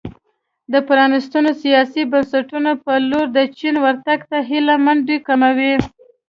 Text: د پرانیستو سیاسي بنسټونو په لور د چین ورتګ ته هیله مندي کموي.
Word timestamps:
د 0.71 0.73
پرانیستو 0.87 1.39
سیاسي 1.63 2.03
بنسټونو 2.11 2.71
په 2.83 2.93
لور 3.09 3.27
د 3.37 3.39
چین 3.57 3.75
ورتګ 3.85 4.19
ته 4.31 4.37
هیله 4.49 4.75
مندي 4.85 5.17
کموي. 5.27 5.73